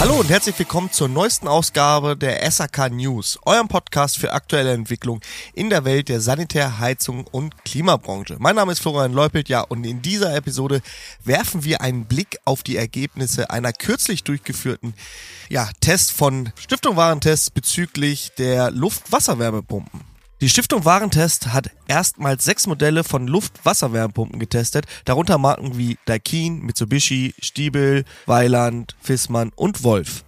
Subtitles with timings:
[0.00, 5.20] Hallo und herzlich willkommen zur neuesten Ausgabe der SAK News, eurem Podcast für aktuelle Entwicklung
[5.54, 8.36] in der Welt der Sanitär-, Heizung und Klimabranche.
[8.38, 10.82] Mein Name ist Florian Leupelt, ja, und in dieser Episode
[11.24, 14.94] werfen wir einen Blick auf die Ergebnisse einer kürzlich durchgeführten
[15.48, 20.17] ja, Test von Stiftung Warentest bezüglich der Luft-Wasserwärmepumpen.
[20.40, 27.34] Die Stiftung Warentest hat erstmals sechs Modelle von Luft-Wasserwärmepumpen getestet, darunter Marken wie Daikin, Mitsubishi,
[27.40, 30.24] Stiebel, Weiland, Fissmann und Wolf.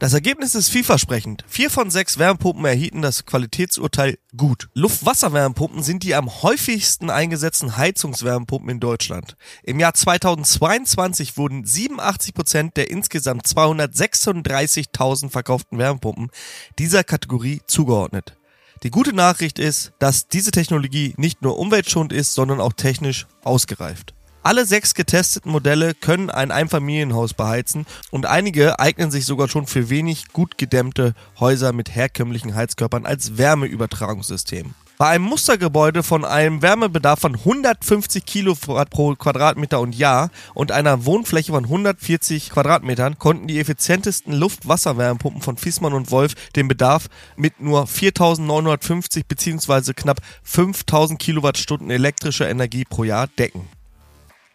[0.00, 1.44] Das Ergebnis ist vielversprechend.
[1.46, 4.68] Vier von sechs Wärmepumpen erhielten das Qualitätsurteil gut.
[4.74, 9.36] Luft-Wasser-Wärmepumpen sind die am häufigsten eingesetzten Heizungswärmepumpen in Deutschland.
[9.62, 16.30] Im Jahr 2022 wurden 87 Prozent der insgesamt 236.000 verkauften Wärmepumpen
[16.78, 18.37] dieser Kategorie zugeordnet.
[18.84, 24.14] Die gute Nachricht ist, dass diese Technologie nicht nur umweltschonend ist, sondern auch technisch ausgereift.
[24.44, 29.90] Alle sechs getesteten Modelle können ein Einfamilienhaus beheizen und einige eignen sich sogar schon für
[29.90, 34.74] wenig gut gedämmte Häuser mit herkömmlichen Heizkörpern als Wärmeübertragungssystem.
[34.98, 41.04] Bei einem Mustergebäude von einem Wärmebedarf von 150 Kilowatt pro Quadratmeter und Jahr und einer
[41.04, 47.60] Wohnfläche von 140 Quadratmetern konnten die effizientesten Luft-Wasser-Wärmepumpen von Fiesmann und Wolf den Bedarf mit
[47.60, 49.92] nur 4.950 bzw.
[49.92, 53.68] knapp 5.000 Kilowattstunden elektrischer Energie pro Jahr decken.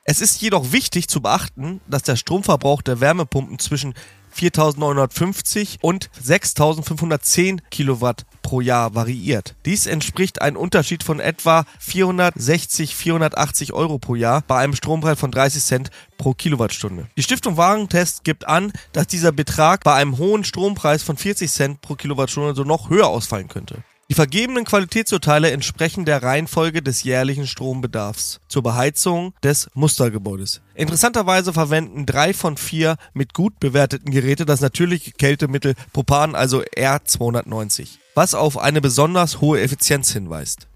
[0.03, 3.93] Es ist jedoch wichtig zu beachten, dass der Stromverbrauch der Wärmepumpen zwischen
[4.35, 9.55] 4.950 und 6.510 Kilowatt pro Jahr variiert.
[9.65, 15.31] Dies entspricht einem Unterschied von etwa 460, 480 Euro pro Jahr bei einem Strompreis von
[15.31, 17.07] 30 Cent pro Kilowattstunde.
[17.17, 21.81] Die Stiftung Warentest gibt an, dass dieser Betrag bei einem hohen Strompreis von 40 Cent
[21.81, 23.83] pro Kilowattstunde so noch höher ausfallen könnte.
[24.13, 30.61] Die vergebenen Qualitätsurteile entsprechen der Reihenfolge des jährlichen Strombedarfs zur Beheizung des Mustergebäudes.
[30.75, 37.97] Interessanterweise verwenden drei von vier mit gut bewerteten Geräte das natürliche Kältemittel Propan, also R290,
[38.13, 40.67] was auf eine besonders hohe Effizienz hinweist.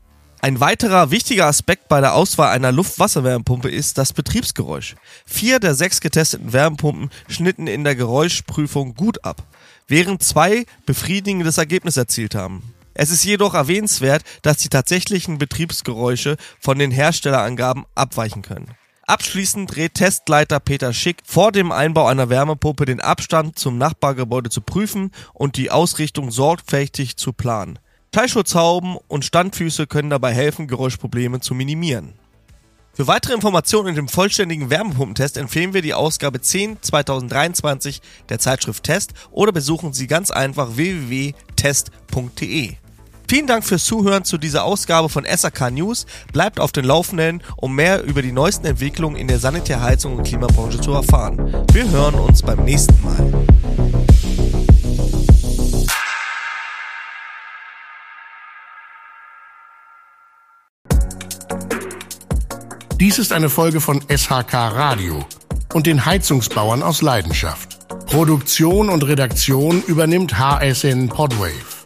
[0.41, 4.95] Ein weiterer wichtiger Aspekt bei der Auswahl einer Luft-Wasser-Wärmepumpe ist das Betriebsgeräusch.
[5.27, 9.43] Vier der sechs getesteten Wärmepumpen schnitten in der Geräuschprüfung gut ab,
[9.87, 12.73] während zwei befriedigendes Ergebnis erzielt haben.
[12.99, 18.71] Es ist jedoch erwähnenswert, dass die tatsächlichen Betriebsgeräusche von den Herstellerangaben abweichen können.
[19.05, 24.61] Abschließend rät Testleiter Peter Schick vor dem Einbau einer Wärmepumpe den Abstand zum Nachbargebäude zu
[24.61, 27.77] prüfen und die Ausrichtung sorgfältig zu planen.
[28.15, 32.13] Schallschutzhauben und Standfüße können dabei helfen, Geräuschprobleme zu minimieren.
[32.93, 38.83] Für weitere Informationen in dem vollständigen Wärmepumpentest empfehlen wir die Ausgabe 10 2023 der Zeitschrift
[38.83, 42.77] Test oder besuchen Sie ganz einfach www.test.de.
[43.29, 46.05] Vielen Dank fürs Zuhören zu dieser Ausgabe von SAK News.
[46.31, 50.79] Bleibt auf den Laufenden, um mehr über die neuesten Entwicklungen in der Sanitärheizung und Klimabranche
[50.79, 51.65] zu erfahren.
[51.73, 53.45] Wir hören uns beim nächsten Mal.
[62.97, 65.25] Dies ist eine Folge von SHK Radio
[65.73, 67.77] und den Heizungsbauern aus Leidenschaft.
[68.05, 71.76] Produktion und Redaktion übernimmt HSN Podwave.